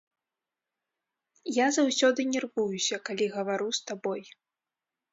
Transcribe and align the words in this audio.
Я 1.57 1.67
заўсёды 1.77 2.21
нервуюся, 2.33 2.95
калі 3.11 3.25
гавару 3.37 3.69
з 3.83 3.89
табой. 3.93 4.21